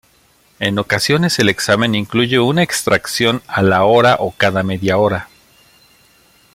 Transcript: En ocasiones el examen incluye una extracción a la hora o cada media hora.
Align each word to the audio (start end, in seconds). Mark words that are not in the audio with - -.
En 0.59 0.79
ocasiones 0.79 1.37
el 1.37 1.47
examen 1.47 1.93
incluye 1.93 2.39
una 2.39 2.63
extracción 2.63 3.43
a 3.45 3.61
la 3.61 3.83
hora 3.83 4.15
o 4.19 4.31
cada 4.31 4.63
media 4.63 4.97
hora. 4.97 5.29